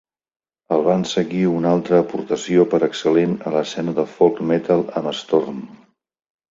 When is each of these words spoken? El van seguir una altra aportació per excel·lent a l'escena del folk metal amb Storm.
El 0.77 0.85
van 0.87 1.03
seguir 1.09 1.43
una 1.57 1.73
altra 1.77 2.01
aportació 2.05 2.65
per 2.73 2.81
excel·lent 2.89 3.39
a 3.51 3.55
l'escena 3.59 3.97
del 4.01 4.13
folk 4.19 4.43
metal 4.55 4.87
amb 5.03 5.19
Storm. 5.23 5.67